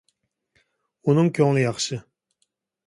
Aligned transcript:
ئۇنىڭ 1.11 1.31
كۆڭلى 1.41 1.69
ياخشى. 1.71 2.03